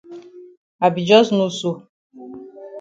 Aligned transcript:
I 0.85 0.87
be 0.95 1.01
jus 1.09 1.27
know 1.35 1.49
so. 1.59 1.71